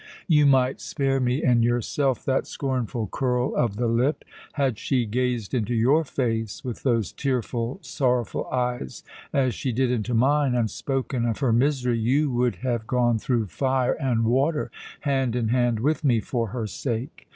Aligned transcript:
You 0.27 0.47
might 0.47 0.81
spare 0.81 1.19
me 1.19 1.43
and 1.43 1.63
yourself 1.63 2.25
that 2.25 2.47
scornful 2.47 3.07
curl 3.11 3.53
of 3.55 3.75
the 3.75 3.85
lip. 3.85 4.25
Had 4.53 4.79
she 4.79 5.05
gazed 5.05 5.53
into 5.53 5.75
your 5.75 6.03
face 6.03 6.63
with 6.63 6.81
those 6.81 7.11
tearful, 7.11 7.77
sorrowful 7.83 8.47
eyes, 8.47 9.03
as 9.31 9.53
she 9.53 9.71
did 9.71 9.91
into 9.91 10.15
mine, 10.15 10.55
and 10.55 10.71
spoken 10.71 11.27
of 11.27 11.37
her 11.37 11.53
misery, 11.53 11.99
you 11.99 12.31
would 12.31 12.55
have 12.65 12.87
gone 12.87 13.19
through 13.19 13.45
fire 13.45 13.93
and 13.93 14.25
water, 14.25 14.71
hand 15.01 15.35
in 15.35 15.49
hand 15.49 15.79
with 15.81 16.03
me, 16.03 16.19
for 16.19 16.47
her 16.47 16.65
sake. 16.65 17.27